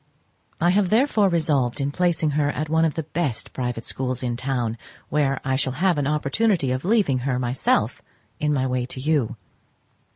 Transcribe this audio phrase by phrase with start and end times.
[0.59, 4.35] I have therefore resolved on placing her at one of the best private schools in
[4.35, 8.01] town, where I shall have an opportunity of leaving her myself
[8.39, 9.35] in my way to you.